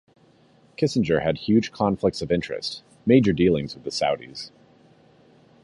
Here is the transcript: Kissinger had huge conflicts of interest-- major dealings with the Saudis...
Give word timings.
Kissinger 0.79 1.21
had 1.21 1.37
huge 1.37 1.71
conflicts 1.71 2.23
of 2.23 2.31
interest-- 2.31 2.81
major 3.05 3.31
dealings 3.33 3.75
with 3.75 3.83
the 3.83 3.91
Saudis... 3.91 4.49